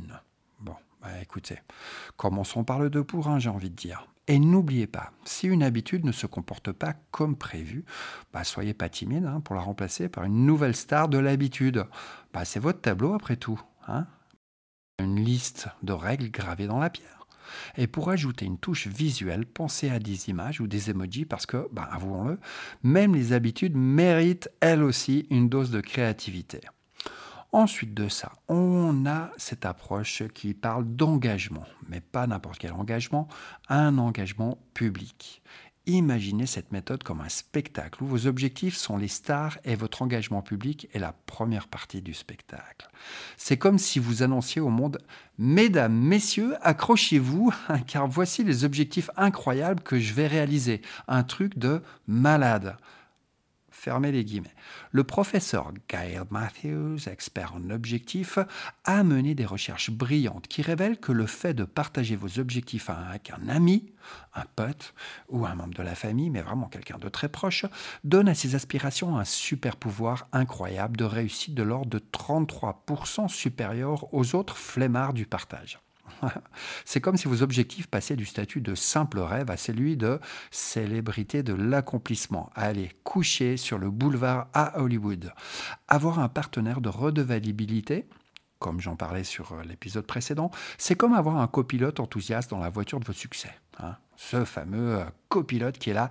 Bon, 0.60 0.76
bah 1.06 1.22
écoutez, 1.22 1.60
commençons 2.18 2.64
par 2.64 2.80
le 2.80 2.90
2 2.90 3.04
pour 3.04 3.28
1, 3.28 3.40
j'ai 3.40 3.50
envie 3.50 3.70
de 3.70 3.76
dire. 3.76 4.08
Et 4.28 4.40
n'oubliez 4.40 4.88
pas, 4.88 5.12
si 5.24 5.48
une 5.48 5.62
habitude 5.62 6.04
ne 6.04 6.12
se 6.12 6.26
comporte 6.26 6.72
pas 6.72 6.96
comme 7.12 7.36
prévu, 7.36 7.86
bah 8.34 8.44
soyez 8.44 8.74
pas 8.74 8.90
timide 8.90 9.26
hein, 9.26 9.40
pour 9.40 9.54
la 9.56 9.62
remplacer 9.62 10.10
par 10.10 10.24
une 10.24 10.48
nouvelle 10.48 10.76
star 10.76 11.08
de 11.08 11.20
l'habitude. 11.20 11.86
Bah, 12.34 12.44
c'est 12.44 12.60
votre 12.60 12.82
tableau 12.82 13.14
après 13.14 13.36
tout. 13.36 13.62
Hein 13.88 14.08
une 15.00 15.24
liste 15.24 15.68
de 15.84 15.94
règles 15.94 16.32
gravées 16.32 16.68
dans 16.68 16.80
la 16.80 16.90
pierre. 16.90 17.28
Et 17.78 17.86
pour 17.86 18.10
ajouter 18.10 18.46
une 18.46 18.58
touche 18.58 18.88
visuelle, 18.88 19.46
pensez 19.46 19.90
à 19.90 20.00
des 20.00 20.30
images 20.30 20.62
ou 20.62 20.68
des 20.68 20.90
emojis 20.90 21.26
parce 21.26 21.46
que, 21.46 21.68
bah, 21.72 21.88
avouons-le, 21.92 22.40
même 22.82 23.14
les 23.14 23.34
habitudes 23.34 23.76
méritent 23.76 24.50
elles 24.62 24.82
aussi 24.82 25.28
une 25.30 25.50
dose 25.50 25.70
de 25.70 25.82
créativité. 25.82 26.62
Ensuite 27.56 27.94
de 27.94 28.10
ça, 28.10 28.34
on 28.50 29.06
a 29.06 29.32
cette 29.38 29.66
approche 29.66 30.24
qui 30.34 30.54
parle 30.54 30.84
d'engagement, 30.94 31.64
mais 31.88 32.02
pas 32.02 32.28
n'importe 32.28 32.58
quel 32.58 32.74
engagement, 32.74 33.30
un 33.70 33.98
engagement 33.98 34.58
public. 34.74 35.42
Imaginez 35.86 36.48
cette 36.48 36.74
méthode 36.74 37.04
comme 37.04 37.22
un 37.22 37.30
spectacle 37.30 38.04
où 38.04 38.08
vos 38.08 38.28
objectifs 38.28 38.76
sont 38.76 38.98
les 38.98 39.08
stars 39.08 39.58
et 39.64 39.78
votre 39.78 40.02
engagement 40.02 40.42
public 40.42 40.90
est 40.94 41.00
la 41.00 41.14
première 41.14 41.70
partie 41.70 42.02
du 42.02 42.14
spectacle. 42.14 42.90
C'est 43.38 43.56
comme 43.56 43.78
si 43.78 44.00
vous 44.00 44.22
annonciez 44.22 44.60
au 44.60 44.68
monde 44.68 44.98
Mesdames, 45.38 45.96
messieurs, 45.96 46.56
accrochez-vous 46.62 47.54
car 47.88 48.06
voici 48.06 48.44
les 48.44 48.66
objectifs 48.66 49.10
incroyables 49.16 49.82
que 49.82 49.98
je 49.98 50.14
vais 50.14 50.28
réaliser. 50.28 50.82
Un 51.08 51.24
truc 51.24 51.58
de 51.58 51.82
malade. 52.06 52.76
Le 54.92 55.04
professeur 55.04 55.72
Gail 55.90 56.22
Matthews, 56.30 57.08
expert 57.08 57.56
en 57.56 57.70
objectifs, 57.70 58.40
a 58.84 59.04
mené 59.04 59.36
des 59.36 59.46
recherches 59.46 59.92
brillantes 59.92 60.48
qui 60.48 60.62
révèlent 60.62 61.00
que 61.00 61.12
le 61.12 61.26
fait 61.26 61.54
de 61.54 61.64
partager 61.64 62.16
vos 62.16 62.40
objectifs 62.40 62.90
avec 62.90 63.32
un 63.32 63.48
ami, 63.50 63.94
un 64.34 64.46
pote 64.56 64.94
ou 65.30 65.46
un 65.46 65.56
membre 65.56 65.76
de 65.76 65.84
la 65.84 65.96
famille, 65.96 66.30
mais 66.30 66.42
vraiment 66.42 66.68
quelqu'un 66.68 66.98
de 66.98 67.10
très 67.10 67.30
proche, 67.30 67.66
donne 68.04 68.28
à 68.30 68.36
ses 68.36 68.56
aspirations 68.56 69.18
un 69.18 69.26
super 69.26 69.76
pouvoir 69.76 70.28
incroyable 70.32 70.98
de 70.98 71.06
réussite 71.06 71.54
de 71.54 71.64
l'ordre 71.64 71.90
de 71.90 72.00
33% 72.00 73.28
supérieur 73.28 74.14
aux 74.14 74.36
autres 74.36 74.58
flemmards 74.58 75.14
du 75.14 75.26
partage. 75.26 75.80
C'est 76.86 77.02
comme 77.02 77.18
si 77.18 77.28
vos 77.28 77.42
objectifs 77.42 77.88
passaient 77.88 78.16
du 78.16 78.26
statut 78.26 78.62
de 78.62 78.76
simple 78.76 79.20
rêve 79.20 79.52
à 79.52 79.58
celui 79.58 79.98
de 79.98 80.20
célébrité 80.52 81.44
de 81.44 81.54
l'accomplissement. 81.54 82.50
Aller 82.56 82.92
coucher 83.04 83.58
sur 83.58 83.78
le 83.78 83.90
boulevard 83.90 84.48
à 84.54 84.80
Hollywood. 84.80 85.34
Avoir 85.88 86.20
un 86.20 86.30
partenaire 86.30 86.82
de 86.82 86.90
redevabilité 86.90 88.08
comme 88.60 88.80
j'en 88.80 88.96
parlais 88.96 89.24
sur 89.24 89.56
l'épisode 89.64 90.08
précédent, 90.08 90.50
c'est 90.78 90.96
comme 90.96 91.14
avoir 91.14 91.38
un 91.38 91.46
copilote 91.46 92.00
enthousiaste 92.00 92.50
dans 92.50 92.58
la 92.58 92.70
voiture 92.70 93.00
de 93.00 93.06
vos 93.06 93.14
succès. 93.14 93.52
Hein. 93.80 93.96
Ce 94.16 94.44
fameux 94.46 95.04
copilote 95.30 95.78
qui 95.78 95.92
est 95.92 95.94
là. 95.94 96.10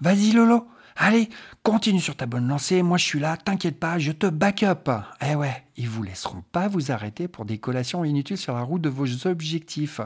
Vas-y 0.00 0.32
Lolo, 0.32 0.68
Allez, 1.00 1.28
continue 1.62 2.00
sur 2.00 2.16
ta 2.16 2.26
bonne 2.26 2.48
lancée, 2.48 2.82
moi 2.82 2.98
je 2.98 3.04
suis 3.04 3.20
là, 3.20 3.36
t'inquiète 3.36 3.78
pas, 3.78 4.00
je 4.00 4.10
te 4.10 4.26
back 4.26 4.64
up. 4.64 4.90
Eh 5.24 5.36
ouais, 5.36 5.64
ils 5.76 5.88
vous 5.88 6.02
laisseront 6.02 6.42
pas 6.50 6.66
vous 6.66 6.90
arrêter 6.90 7.28
pour 7.28 7.44
des 7.44 7.58
collations 7.58 8.04
inutiles 8.04 8.36
sur 8.36 8.54
la 8.54 8.62
route 8.62 8.82
de 8.82 8.88
vos 8.88 9.26
objectifs. 9.28 10.00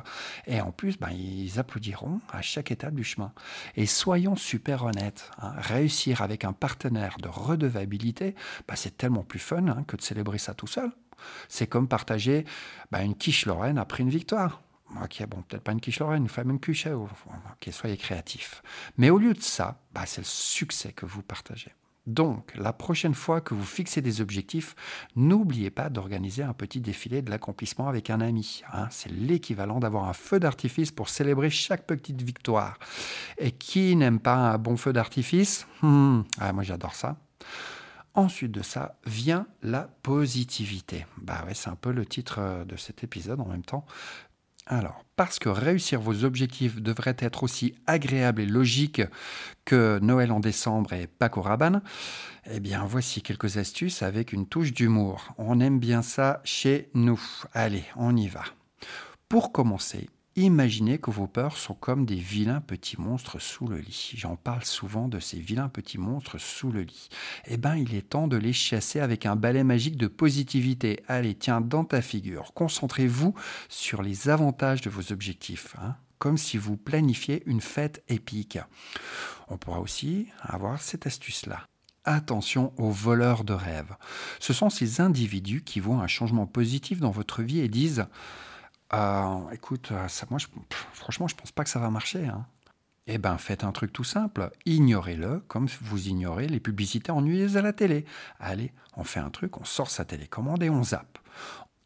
Et 0.46 0.60
en 0.60 0.70
plus, 0.70 0.98
ben, 0.98 1.08
ils 1.10 1.58
applaudiront 1.58 2.20
à 2.30 2.42
chaque 2.42 2.70
étape 2.70 2.94
du 2.94 3.04
chemin. 3.04 3.32
Et 3.74 3.86
soyons 3.86 4.36
super 4.36 4.84
honnêtes, 4.84 5.30
hein, 5.40 5.54
réussir 5.56 6.20
avec 6.20 6.44
un 6.44 6.52
partenaire 6.52 7.16
de 7.22 7.28
redevabilité, 7.28 8.34
ben, 8.68 8.76
c'est 8.76 8.98
tellement 8.98 9.24
plus 9.24 9.38
fun 9.38 9.66
hein, 9.68 9.84
que 9.86 9.96
de 9.96 10.02
célébrer 10.02 10.36
ça 10.36 10.52
tout 10.52 10.66
seul. 10.66 10.90
C'est 11.48 11.66
comme 11.66 11.88
partager 11.88 12.44
ben, 12.90 13.00
une 13.00 13.14
quiche 13.14 13.46
Lorraine 13.46 13.78
après 13.78 14.02
une 14.02 14.10
victoire. 14.10 14.60
Ok, 15.02 15.24
bon, 15.28 15.42
peut-être 15.42 15.62
pas 15.62 15.72
une 15.72 15.80
quiche 15.80 16.00
Lorraine, 16.00 16.22
une 16.22 16.28
famille 16.28 16.60
quiche, 16.60 16.86
ok, 16.86 17.72
soyez 17.72 17.96
créatifs. 17.96 18.62
Mais 18.98 19.10
au 19.10 19.18
lieu 19.18 19.32
de 19.32 19.40
ça, 19.40 19.80
bah, 19.92 20.02
c'est 20.06 20.20
le 20.20 20.26
succès 20.26 20.92
que 20.92 21.06
vous 21.06 21.22
partagez. 21.22 21.72
Donc, 22.06 22.52
la 22.56 22.72
prochaine 22.72 23.14
fois 23.14 23.40
que 23.40 23.54
vous 23.54 23.64
fixez 23.64 24.00
des 24.00 24.20
objectifs, 24.20 24.74
n'oubliez 25.14 25.70
pas 25.70 25.88
d'organiser 25.88 26.42
un 26.42 26.52
petit 26.52 26.80
défilé 26.80 27.22
de 27.22 27.30
l'accomplissement 27.30 27.88
avec 27.88 28.10
un 28.10 28.20
ami. 28.20 28.62
Hein. 28.72 28.88
c'est 28.90 29.10
l'équivalent 29.12 29.78
d'avoir 29.78 30.08
un 30.08 30.12
feu 30.12 30.40
d'artifice 30.40 30.90
pour 30.90 31.08
célébrer 31.08 31.48
chaque 31.48 31.86
petite 31.86 32.20
victoire. 32.20 32.78
Et 33.38 33.52
qui 33.52 33.94
n'aime 33.94 34.18
pas 34.18 34.34
un 34.34 34.58
bon 34.58 34.76
feu 34.76 34.92
d'artifice? 34.92 35.66
Hmm, 35.80 36.22
ah, 36.38 36.52
Moi, 36.52 36.64
j'adore 36.64 36.94
ça. 36.94 37.16
Ensuite 38.14 38.52
de 38.52 38.60
ça 38.60 38.96
vient 39.06 39.46
la 39.62 39.88
positivité. 40.02 41.06
Bah 41.16 41.46
c'est 41.54 41.70
un 41.70 41.76
peu 41.76 41.92
le 41.92 42.04
titre 42.04 42.40
euh, 42.40 42.64
de 42.66 42.76
cet 42.76 43.02
épisode 43.04 43.40
en 43.40 43.46
même 43.46 43.64
temps. 43.64 43.86
Alors, 44.66 45.04
parce 45.16 45.38
que 45.38 45.48
réussir 45.48 46.00
vos 46.00 46.24
objectifs 46.24 46.80
devrait 46.80 47.16
être 47.18 47.42
aussi 47.42 47.74
agréable 47.86 48.42
et 48.42 48.46
logique 48.46 49.02
que 49.64 49.98
Noël 50.00 50.30
en 50.30 50.40
décembre 50.40 50.92
et 50.92 51.08
Pâques 51.08 51.36
au 51.36 51.42
Rabanne, 51.42 51.82
eh 52.50 52.60
bien 52.60 52.84
voici 52.84 53.22
quelques 53.22 53.56
astuces 53.56 54.02
avec 54.02 54.32
une 54.32 54.46
touche 54.46 54.72
d'humour. 54.72 55.34
On 55.36 55.58
aime 55.60 55.80
bien 55.80 56.02
ça 56.02 56.40
chez 56.44 56.90
nous. 56.94 57.20
Allez, 57.52 57.84
on 57.96 58.16
y 58.16 58.28
va. 58.28 58.44
Pour 59.28 59.50
commencer, 59.50 60.08
Imaginez 60.34 60.96
que 60.96 61.10
vos 61.10 61.26
peurs 61.26 61.58
sont 61.58 61.74
comme 61.74 62.06
des 62.06 62.16
vilains 62.16 62.62
petits 62.62 62.98
monstres 62.98 63.38
sous 63.38 63.66
le 63.66 63.76
lit. 63.76 64.12
J'en 64.16 64.36
parle 64.36 64.64
souvent 64.64 65.06
de 65.06 65.20
ces 65.20 65.38
vilains 65.38 65.68
petits 65.68 65.98
monstres 65.98 66.38
sous 66.38 66.72
le 66.72 66.80
lit. 66.80 67.10
Eh 67.46 67.58
bien, 67.58 67.76
il 67.76 67.94
est 67.94 68.08
temps 68.08 68.28
de 68.28 68.38
les 68.38 68.54
chasser 68.54 69.00
avec 69.00 69.26
un 69.26 69.36
balai 69.36 69.62
magique 69.62 69.98
de 69.98 70.06
positivité. 70.06 71.02
Allez, 71.06 71.34
tiens, 71.34 71.60
dans 71.60 71.84
ta 71.84 72.00
figure. 72.00 72.54
Concentrez-vous 72.54 73.34
sur 73.68 74.00
les 74.00 74.30
avantages 74.30 74.80
de 74.80 74.88
vos 74.88 75.12
objectifs. 75.12 75.76
Hein, 75.78 75.96
comme 76.18 76.38
si 76.38 76.56
vous 76.56 76.78
planifiez 76.78 77.42
une 77.44 77.60
fête 77.60 78.02
épique. 78.08 78.58
On 79.48 79.58
pourra 79.58 79.80
aussi 79.80 80.28
avoir 80.40 80.80
cette 80.80 81.06
astuce-là. 81.06 81.66
Attention 82.04 82.72
aux 82.78 82.90
voleurs 82.90 83.44
de 83.44 83.52
rêves. 83.52 83.94
Ce 84.40 84.54
sont 84.54 84.70
ces 84.70 85.02
individus 85.02 85.62
qui 85.62 85.78
voient 85.78 85.96
un 85.96 86.06
changement 86.06 86.46
positif 86.46 87.00
dans 87.00 87.10
votre 87.10 87.42
vie 87.42 87.60
et 87.60 87.68
disent 87.68 88.06
euh, 88.94 89.50
écoute, 89.52 89.90
euh, 89.92 90.08
moi, 90.30 90.38
franchement, 90.92 91.28
je 91.28 91.34
pense 91.34 91.52
pas 91.52 91.64
que 91.64 91.70
ça 91.70 91.78
va 91.78 91.90
marcher. 91.90 92.26
Hein. 92.26 92.46
Eh 93.06 93.18
bien, 93.18 93.36
faites 93.38 93.64
un 93.64 93.72
truc 93.72 93.92
tout 93.92 94.04
simple. 94.04 94.50
Ignorez-le 94.64 95.40
comme 95.48 95.66
vous 95.82 96.08
ignorez 96.08 96.46
les 96.46 96.60
publicités 96.60 97.10
ennuyeuses 97.10 97.56
à 97.56 97.62
la 97.62 97.72
télé. 97.72 98.04
Allez, 98.38 98.72
on 98.96 99.04
fait 99.04 99.20
un 99.20 99.30
truc, 99.30 99.58
on 99.60 99.64
sort 99.64 99.90
sa 99.90 100.04
télécommande 100.04 100.62
et 100.62 100.70
on 100.70 100.84
zappe. 100.84 101.18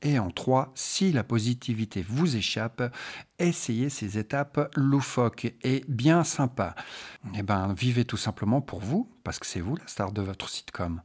Et 0.06 0.20
en 0.20 0.30
trois, 0.30 0.70
si 0.76 1.10
la 1.10 1.25
positivité 1.25 2.06
vous 2.08 2.36
échappe, 2.36 2.94
essayez 3.40 3.90
ces 3.90 4.18
étapes 4.18 4.70
loufoques 4.76 5.52
et 5.64 5.84
bien 5.88 6.22
sympas. 6.22 6.76
Eh 7.36 7.42
bien, 7.42 7.75
vivez 7.75 8.04
tout 8.04 8.16
simplement 8.16 8.60
pour 8.60 8.78
vous, 8.78 9.10
parce 9.25 9.40
que 9.40 9.46
c'est 9.46 9.58
vous 9.58 9.75
la 9.75 9.86
star 9.88 10.12
de 10.12 10.22
votre 10.22 10.48
sitcom 10.48 11.02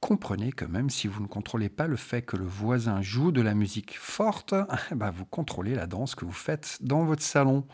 comprenez 0.00 0.52
que 0.52 0.66
même 0.66 0.90
si 0.90 1.08
vous 1.08 1.20
ne 1.22 1.26
contrôlez 1.26 1.70
pas 1.70 1.86
le 1.86 1.96
fait 1.96 2.22
que 2.22 2.36
le 2.36 2.44
voisin 2.44 3.00
joue 3.02 3.32
de 3.32 3.40
la 3.40 3.54
musique 3.54 3.98
forte, 3.98 4.54
eh 4.92 4.94
ben, 4.94 5.10
vous 5.10 5.24
contrôlez 5.24 5.74
la 5.74 5.86
danse 5.86 6.14
que 6.14 6.26
vous 6.26 6.30
faites 6.32 6.78
dans 6.82 7.04
votre 7.04 7.22
salon. 7.22 7.66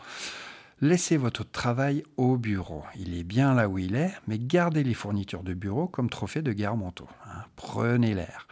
Laissez 0.81 1.17
votre 1.17 1.43
travail 1.43 2.03
au 2.17 2.37
bureau. 2.37 2.83
Il 2.95 3.13
est 3.17 3.23
bien 3.23 3.53
là 3.53 3.69
où 3.69 3.77
il 3.77 3.95
est, 3.95 4.13
mais 4.27 4.39
gardez 4.39 4.83
les 4.83 4.95
fournitures 4.95 5.43
de 5.43 5.53
bureau 5.53 5.87
comme 5.87 6.09
trophée 6.09 6.41
de 6.41 6.53
guerre 6.53 6.77
manteau. 6.77 7.07
Hein. 7.27 7.43
Prenez 7.55 8.15
l'air. 8.15 8.47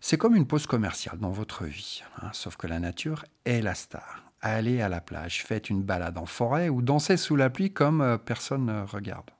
C'est 0.00 0.16
comme 0.16 0.34
une 0.34 0.46
pause 0.46 0.66
commerciale 0.66 1.18
dans 1.18 1.30
votre 1.30 1.64
vie, 1.64 2.02
hein, 2.22 2.30
sauf 2.32 2.56
que 2.56 2.66
la 2.66 2.80
nature 2.80 3.24
est 3.44 3.60
la 3.60 3.74
star. 3.74 4.24
Allez 4.40 4.80
à 4.80 4.88
la 4.88 5.02
plage, 5.02 5.44
faites 5.44 5.68
une 5.68 5.82
balade 5.82 6.16
en 6.16 6.24
forêt 6.24 6.70
ou 6.70 6.80
dansez 6.80 7.18
sous 7.18 7.36
la 7.36 7.50
pluie 7.50 7.72
comme 7.72 8.00
euh, 8.00 8.16
personne 8.16 8.64
ne 8.64 8.82
regarde 8.82 9.30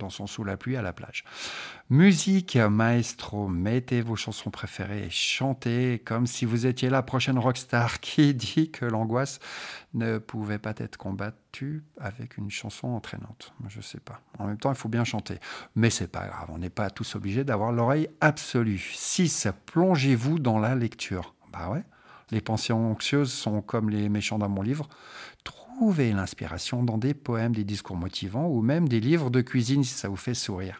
dansons 0.00 0.26
sous 0.26 0.44
la 0.44 0.56
pluie 0.56 0.76
à 0.76 0.82
la 0.82 0.92
plage. 0.92 1.24
Musique, 1.88 2.56
maestro, 2.56 3.48
mettez 3.48 4.00
vos 4.00 4.16
chansons 4.16 4.50
préférées 4.50 5.04
et 5.04 5.10
chantez 5.10 6.00
comme 6.04 6.26
si 6.26 6.44
vous 6.44 6.66
étiez 6.66 6.90
la 6.90 7.02
prochaine 7.02 7.38
rockstar 7.38 8.00
qui 8.00 8.34
dit 8.34 8.70
que 8.70 8.84
l'angoisse 8.84 9.38
ne 9.94 10.18
pouvait 10.18 10.58
pas 10.58 10.74
être 10.76 10.96
combattue 10.96 11.82
avec 12.00 12.36
une 12.36 12.50
chanson 12.50 12.88
entraînante. 12.88 13.52
Je 13.68 13.80
sais 13.80 14.00
pas. 14.00 14.20
En 14.38 14.46
même 14.46 14.58
temps, 14.58 14.70
il 14.70 14.76
faut 14.76 14.88
bien 14.88 15.04
chanter. 15.04 15.38
Mais 15.74 15.90
c'est 15.90 16.10
pas 16.10 16.26
grave, 16.26 16.48
on 16.48 16.58
n'est 16.58 16.70
pas 16.70 16.90
tous 16.90 17.14
obligés 17.14 17.44
d'avoir 17.44 17.72
l'oreille 17.72 18.08
absolue. 18.20 18.90
6. 18.94 19.48
Plongez-vous 19.66 20.38
dans 20.38 20.58
la 20.58 20.74
lecture. 20.74 21.34
Bah 21.52 21.70
ouais. 21.70 21.82
Les 22.30 22.40
pensées 22.40 22.72
anxieuses 22.72 23.32
sont 23.32 23.60
comme 23.60 23.90
les 23.90 24.08
méchants 24.08 24.38
dans 24.38 24.48
mon 24.48 24.62
livre. 24.62 24.88
Trouvez 25.80 26.12
l'inspiration 26.12 26.82
dans 26.82 26.98
des 26.98 27.14
poèmes, 27.14 27.54
des 27.54 27.64
discours 27.64 27.96
motivants 27.96 28.48
ou 28.48 28.60
même 28.60 28.86
des 28.86 29.00
livres 29.00 29.30
de 29.30 29.40
cuisine 29.40 29.82
si 29.82 29.94
ça 29.94 30.10
vous 30.10 30.16
fait 30.16 30.34
sourire. 30.34 30.78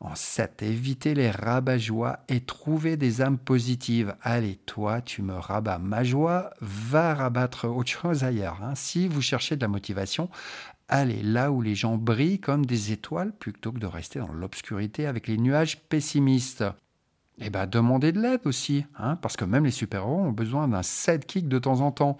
En 0.00 0.14
7, 0.14 0.62
évitez 0.62 1.12
les 1.12 1.30
rabat-joie 1.30 2.20
et 2.28 2.40
trouvez 2.40 2.96
des 2.96 3.20
âmes 3.20 3.36
positives. 3.36 4.16
Allez, 4.22 4.56
toi, 4.64 5.02
tu 5.02 5.20
me 5.20 5.34
rabats 5.34 5.78
ma 5.78 6.04
joie, 6.04 6.54
va 6.62 7.12
rabattre 7.12 7.66
autre 7.66 7.90
chose 7.90 8.24
ailleurs. 8.24 8.62
Hein. 8.62 8.74
Si 8.76 9.08
vous 9.08 9.20
cherchez 9.20 9.56
de 9.56 9.60
la 9.60 9.68
motivation, 9.68 10.30
allez 10.88 11.22
là 11.22 11.52
où 11.52 11.60
les 11.60 11.74
gens 11.74 11.98
brillent 11.98 12.40
comme 12.40 12.64
des 12.64 12.92
étoiles 12.92 13.32
plutôt 13.32 13.72
que 13.72 13.78
de 13.78 13.86
rester 13.86 14.20
dans 14.20 14.32
l'obscurité 14.32 15.06
avec 15.06 15.28
les 15.28 15.36
nuages 15.36 15.82
pessimistes. 15.82 16.64
Eh 17.40 17.50
bien, 17.50 17.66
demandez 17.66 18.10
de 18.10 18.20
l'aide 18.20 18.40
aussi, 18.46 18.84
hein, 18.98 19.16
parce 19.16 19.36
que 19.36 19.44
même 19.44 19.64
les 19.64 19.70
super-héros 19.70 20.18
ont 20.18 20.32
besoin 20.32 20.66
d'un 20.66 20.82
sidekick 20.82 21.48
de 21.48 21.58
temps 21.58 21.80
en 21.80 21.92
temps. 21.92 22.18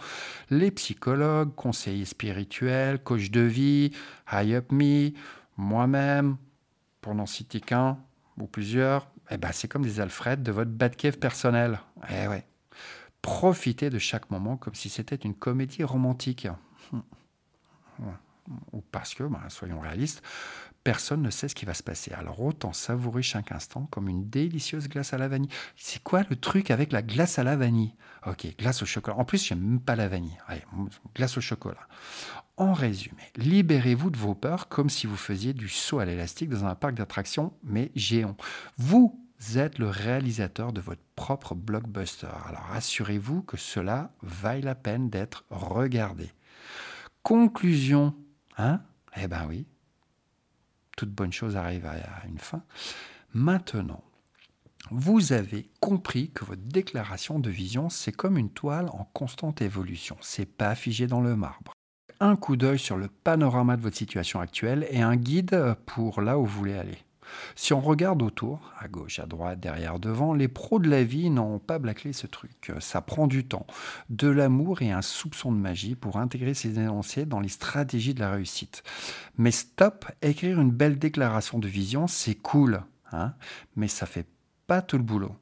Les 0.49 0.71
psychologues, 0.71 1.53
conseillers 1.57 2.05
spirituels, 2.05 3.03
coach 3.03 3.31
de 3.31 3.41
vie, 3.41 3.91
High 4.31 4.55
Up 4.55 4.71
Me, 4.71 5.11
moi-même, 5.57 6.37
pour 7.01 7.17
n'en 7.17 7.27
citer 7.27 7.61
qu'un 7.61 7.99
ou 8.39 8.47
plusieurs, 8.47 9.09
eh 9.31 9.37
ben, 9.37 9.51
c'est 9.53 9.69
comme 9.69 9.83
des 9.83 10.01
Alfred 10.01 10.43
de 10.43 10.53
votre 10.53 10.71
Batcave 10.71 11.19
personnel. 11.19 11.81
Eh 12.11 12.29
ouais. 12.29 12.47
Profitez 13.21 13.91
de 13.91 13.99
chaque 13.99 14.31
moment 14.31 14.57
comme 14.57 14.75
si 14.75 14.89
c'était 14.89 15.17
une 15.17 15.35
comédie 15.35 15.85
romantique. 15.85 16.47
Ou 18.73 18.81
parce 18.93 19.15
que, 19.15 19.25
ben, 19.25 19.41
soyons 19.49 19.81
réalistes, 19.81 20.23
personne 20.89 21.21
ne 21.21 21.29
sait 21.29 21.49
ce 21.49 21.55
qui 21.55 21.67
va 21.67 21.75
se 21.75 21.83
passer. 21.83 22.13
Alors 22.13 22.41
autant 22.41 22.73
savourer 22.73 23.21
chaque 23.21 23.53
instant 23.53 23.87
comme 23.91 24.09
une 24.09 24.31
délicieuse 24.31 24.89
glace 24.89 25.13
à 25.13 25.19
la 25.19 25.29
vanille. 25.29 25.51
C'est 25.77 26.03
quoi 26.03 26.23
le 26.31 26.35
truc 26.35 26.71
avec 26.71 26.93
la 26.93 27.03
glace 27.03 27.39
à 27.39 27.45
la 27.45 27.57
vanille? 27.57 27.95
Ok, 28.27 28.47
glace 28.57 28.81
au 28.83 28.87
chocolat. 28.87 29.19
En 29.19 29.27
plus, 29.27 29.45
j'aime 29.45 29.61
même 29.61 29.81
pas 29.81 29.97
la 29.97 30.09
vanille. 30.09 30.39
Allez, 30.47 30.63
glace 31.15 31.37
au 31.37 31.43
chocolat. 31.43 31.87
En 32.57 32.73
résumé, 32.73 33.21
libérez-vous 33.37 34.09
de 34.09 34.17
vos 34.17 34.35
peurs 34.35 34.69
comme 34.69 34.89
si 34.89 35.07
vous 35.07 35.19
faisiez 35.19 35.53
du 35.53 35.69
saut 35.69 35.99
à 35.99 36.07
l'élastique 36.07 36.49
dans 36.49 36.65
un 36.65 36.75
parc 36.75 36.95
d'attractions, 36.95 37.53
mais 37.63 37.93
géant. 37.95 38.39
Vous 38.79 39.15
êtes 39.57 39.79
le 39.79 39.91
réalisateur 39.91 40.73
de 40.73 40.81
votre 40.81 41.03
propre 41.17 41.55
blockbuster. 41.55 42.29
Alors 42.47 42.65
assurez-vous 42.73 43.43
que 43.43 43.59
cela 43.59 44.15
vaille 44.23 44.63
la 44.63 44.75
peine 44.75 45.11
d'être 45.11 45.45
regardé. 45.51 46.31
Conclusion, 47.23 48.15
hein? 48.57 48.81
Eh 49.21 49.29
ben 49.29 49.45
oui, 49.51 49.67
toute 50.99 51.13
bonne 51.13 51.33
chose 51.33 51.57
arrive 51.57 51.87
à 51.87 52.27
une 52.27 52.39
fin. 52.39 52.63
Maintenant, 53.33 54.03
vous 54.91 55.33
avez 55.33 55.71
compris 55.81 56.31
que 56.31 56.45
votre 56.45 56.63
déclaration 56.63 57.39
de 57.39 57.51
vision, 57.51 57.89
c'est 57.89 58.11
comme 58.11 58.37
une 58.37 58.51
toile 58.51 58.89
en 58.89 59.05
constante 59.13 59.63
évolution. 59.63 60.17
C'est 60.21 60.47
pas 60.47 60.75
figé 60.75 61.07
dans 61.07 61.21
le 61.21 61.37
marbre. 61.37 61.73
Un 62.19 62.35
coup 62.35 62.57
d'œil 62.57 62.81
sur 62.81 62.97
le 62.97 63.07
panorama 63.07 63.77
de 63.77 63.83
votre 63.83 63.97
situation 63.97 64.41
actuelle 64.41 64.89
et 64.91 65.01
un 65.01 65.15
guide 65.15 65.77
pour 65.87 66.21
là 66.21 66.37
où 66.37 66.45
vous 66.45 66.59
voulez 66.59 66.77
aller. 66.77 66.99
Si 67.55 67.73
on 67.73 67.81
regarde 67.81 68.23
autour, 68.23 68.73
à 68.79 68.89
gauche, 68.89 69.19
à 69.19 69.27
droite, 69.27 69.61
derrière, 69.61 69.99
devant, 69.99 70.35
les 70.35 70.49
pros 70.49 70.79
de 70.79 70.89
la 70.89 71.05
vie 71.05 71.31
n'ont 71.31 71.59
pas 71.59 71.79
blacklé 71.79 72.13
ce 72.13 72.27
truc. 72.27 72.73
Ça 72.81 73.01
prend 73.01 73.27
du 73.27 73.47
temps, 73.47 73.67
de 74.11 74.29
l'amour 74.29 74.83
et 74.83 74.91
un 74.91 75.03
soupçon 75.03 75.53
de 75.53 75.59
magie 75.59 75.95
pour 75.95 76.17
intégrer 76.17 76.55
ces 76.55 76.79
énoncés 76.79 77.27
dans 77.27 77.41
les 77.41 77.49
stratégies 77.49 78.15
de 78.15 78.21
la 78.21 78.31
réussite. 78.31 78.83
Mais 79.37 79.51
stop, 79.51 80.07
écrire 80.23 80.61
une 80.61 80.71
belle 80.71 80.99
déclaration 80.99 81.59
de 81.59 81.69
vision, 81.69 82.07
c'est 82.07 82.35
cool, 82.35 82.83
hein 83.13 83.35
mais 83.77 83.89
ça 83.89 84.07
fait 84.07 84.27
pas 84.67 84.83
tout 84.83 84.99
le 84.99 85.05
boulot. 85.05 85.35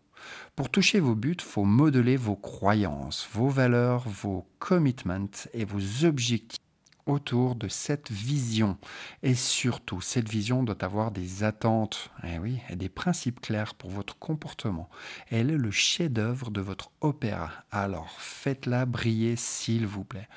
Pour 0.54 0.70
toucher 0.70 1.00
vos 1.00 1.14
buts, 1.14 1.36
faut 1.40 1.64
modeler 1.64 2.16
vos 2.16 2.36
croyances, 2.36 3.28
vos 3.32 3.48
valeurs, 3.48 4.08
vos 4.08 4.48
commitments 4.58 5.30
et 5.52 5.64
vos 5.64 6.04
objectifs 6.04 6.60
autour 7.06 7.54
de 7.54 7.68
cette 7.68 8.10
vision. 8.10 8.76
Et 9.22 9.34
surtout, 9.34 10.00
cette 10.00 10.28
vision 10.28 10.62
doit 10.62 10.84
avoir 10.84 11.10
des 11.10 11.44
attentes 11.44 12.10
eh 12.24 12.38
oui, 12.38 12.60
et 12.68 12.76
des 12.76 12.88
principes 12.88 13.40
clairs 13.40 13.74
pour 13.74 13.90
votre 13.90 14.18
comportement. 14.18 14.90
Elle 15.30 15.50
est 15.50 15.56
le 15.56 15.70
chef-d'œuvre 15.70 16.50
de 16.50 16.60
votre 16.60 16.90
opéra. 17.00 17.50
Alors 17.70 18.16
faites-la 18.18 18.86
briller, 18.86 19.36
s'il 19.36 19.86
vous 19.86 20.04
plaît. 20.04 20.28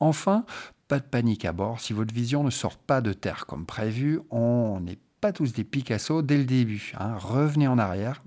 Enfin, 0.00 0.44
pas 0.86 1.00
de 1.00 1.04
panique 1.04 1.44
à 1.44 1.52
bord. 1.52 1.80
Si 1.80 1.92
votre 1.92 2.14
vision 2.14 2.44
ne 2.44 2.50
sort 2.50 2.78
pas 2.78 3.00
de 3.00 3.12
terre 3.12 3.46
comme 3.46 3.66
prévu, 3.66 4.20
on 4.30 4.80
n'est 4.80 4.98
pas 5.20 5.32
tous 5.32 5.52
des 5.52 5.64
Picasso 5.64 6.22
dès 6.22 6.38
le 6.38 6.44
début. 6.44 6.92
Hein. 6.98 7.16
Revenez 7.16 7.68
en 7.68 7.78
arrière 7.78 8.22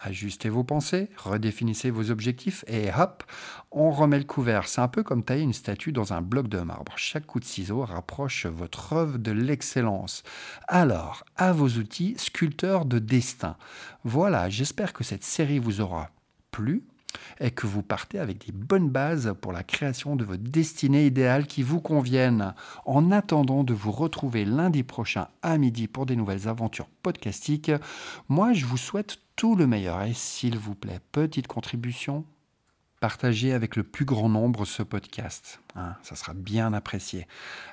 ajustez 0.00 0.48
vos 0.48 0.64
pensées, 0.64 1.08
redéfinissez 1.16 1.90
vos 1.90 2.10
objectifs 2.10 2.64
et 2.66 2.90
hop, 2.96 3.24
on 3.70 3.90
remet 3.90 4.18
le 4.18 4.24
couvert. 4.24 4.68
C'est 4.68 4.80
un 4.80 4.88
peu 4.88 5.02
comme 5.02 5.24
tailler 5.24 5.42
une 5.42 5.52
statue 5.52 5.92
dans 5.92 6.12
un 6.12 6.22
bloc 6.22 6.48
de 6.48 6.60
marbre. 6.60 6.92
Chaque 6.96 7.26
coup 7.26 7.40
de 7.40 7.44
ciseau 7.44 7.84
rapproche 7.84 8.46
votre 8.46 8.92
œuvre 8.92 9.18
de 9.18 9.32
l'excellence. 9.32 10.22
Alors, 10.68 11.24
à 11.36 11.52
vos 11.52 11.68
outils, 11.68 12.14
sculpteurs 12.18 12.84
de 12.84 12.98
destin. 12.98 13.56
Voilà, 14.04 14.48
j'espère 14.48 14.92
que 14.92 15.04
cette 15.04 15.24
série 15.24 15.58
vous 15.58 15.80
aura 15.80 16.10
plu 16.50 16.84
et 17.40 17.50
que 17.50 17.66
vous 17.66 17.82
partez 17.82 18.18
avec 18.18 18.46
des 18.46 18.52
bonnes 18.52 18.90
bases 18.90 19.34
pour 19.40 19.52
la 19.52 19.62
création 19.62 20.16
de 20.16 20.24
votre 20.24 20.42
destinée 20.42 21.06
idéale 21.06 21.46
qui 21.46 21.62
vous 21.62 21.80
convienne. 21.80 22.54
En 22.84 23.10
attendant 23.10 23.64
de 23.64 23.74
vous 23.74 23.92
retrouver 23.92 24.44
lundi 24.44 24.82
prochain 24.82 25.28
à 25.42 25.58
midi 25.58 25.88
pour 25.88 26.06
des 26.06 26.16
nouvelles 26.16 26.48
aventures 26.48 26.88
podcastiques, 27.02 27.72
moi 28.28 28.52
je 28.52 28.66
vous 28.66 28.76
souhaite 28.76 29.18
tout 29.36 29.56
le 29.56 29.66
meilleur 29.66 30.02
et 30.02 30.14
s'il 30.14 30.58
vous 30.58 30.74
plaît, 30.74 31.00
petite 31.12 31.46
contribution, 31.46 32.24
partagez 33.00 33.52
avec 33.52 33.76
le 33.76 33.82
plus 33.82 34.04
grand 34.04 34.28
nombre 34.28 34.64
ce 34.64 34.82
podcast. 34.82 35.60
Hein, 35.76 35.94
ça 36.02 36.16
sera 36.16 36.34
bien 36.34 36.72
apprécié. 36.72 37.26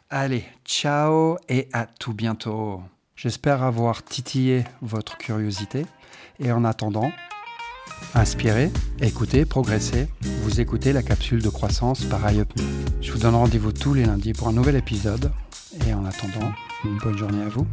Allez, 0.09 0.43
ciao 0.65 1.37
et 1.47 1.69
à 1.71 1.85
tout 1.85 2.13
bientôt. 2.13 2.81
J'espère 3.15 3.63
avoir 3.63 4.03
titillé 4.03 4.63
votre 4.81 5.17
curiosité 5.17 5.85
et 6.39 6.51
en 6.51 6.65
attendant, 6.65 7.11
Inspirez, 8.13 8.71
écoutez, 9.01 9.45
progressez. 9.45 10.07
Vous 10.43 10.59
écoutez 10.59 10.91
la 10.91 11.01
capsule 11.01 11.41
de 11.41 11.49
croissance 11.49 12.03
par 12.03 12.31
iUpMe. 12.31 12.61
Je 13.01 13.11
vous 13.11 13.19
donne 13.19 13.35
rendez-vous 13.35 13.71
tous 13.71 13.93
les 13.93 14.05
lundis 14.05 14.33
pour 14.33 14.49
un 14.49 14.53
nouvel 14.53 14.75
épisode. 14.75 15.31
Et 15.87 15.93
en 15.93 16.05
attendant, 16.05 16.51
une 16.83 16.97
bonne 16.97 17.17
journée 17.17 17.41
à 17.43 17.49
vous. 17.49 17.65